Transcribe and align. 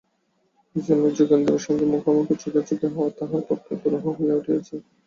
এইজন্য 0.75 1.03
যোগেন্দ্রের 1.17 1.65
সঙ্গে 1.65 1.85
মুখোমুখি-চোখোচোখি 1.85 2.87
হওয়া 2.93 3.11
তাহার 3.17 3.41
পক্ষে 3.49 3.73
দুরূহ 3.81 4.05
হইয়া 4.17 4.37
উঠিয়াছে। 4.39 4.75